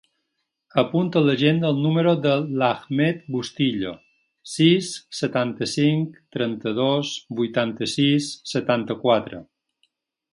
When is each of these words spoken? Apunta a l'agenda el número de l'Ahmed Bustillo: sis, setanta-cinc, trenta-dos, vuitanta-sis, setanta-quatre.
Apunta 0.81 1.19
a 1.19 1.21
l'agenda 1.25 1.67
el 1.73 1.81
número 1.81 2.13
de 2.21 2.31
l'Ahmed 2.61 3.19
Bustillo: 3.35 3.91
sis, 4.53 4.89
setanta-cinc, 5.19 6.17
trenta-dos, 6.37 7.13
vuitanta-sis, 7.41 8.31
setanta-quatre. 8.57 9.43